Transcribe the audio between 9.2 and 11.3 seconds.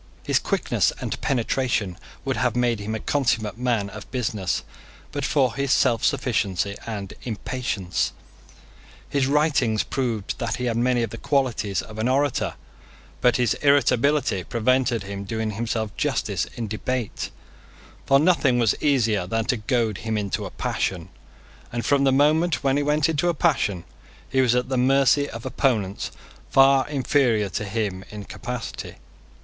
writings proved that he had many of the